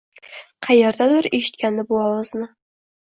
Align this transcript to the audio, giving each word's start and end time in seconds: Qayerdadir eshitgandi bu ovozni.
Qayerdadir 0.67 1.29
eshitgandi 1.41 1.85
bu 1.93 2.01
ovozni. 2.07 2.49